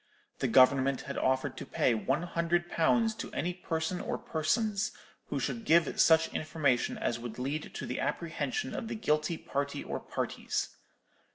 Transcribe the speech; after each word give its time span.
The 0.39 0.47
Government 0.47 1.01
had 1.01 1.15
offered 1.19 1.55
to 1.57 1.63
pay 1.67 1.93
one 1.93 2.23
hundred 2.23 2.71
pounds 2.71 3.13
to 3.17 3.31
any 3.33 3.53
person 3.53 4.01
or 4.01 4.17
persons 4.17 4.93
who 5.27 5.39
should 5.39 5.63
give 5.63 6.01
such 6.01 6.33
information 6.33 6.97
as 6.97 7.19
would 7.19 7.37
lead 7.37 7.75
to 7.75 7.85
the 7.85 7.99
apprehension 7.99 8.73
of 8.73 8.87
the 8.87 8.95
guilty 8.95 9.37
party 9.37 9.83
or 9.83 9.99
parties. 9.99 10.69